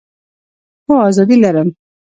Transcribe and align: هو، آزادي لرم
هو، 0.87 0.95
آزادي 1.09 1.35
لرم 1.41 1.69